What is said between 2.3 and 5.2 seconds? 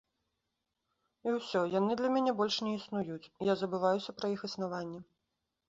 больш не існуюць, я забываюся пра іх існаванне.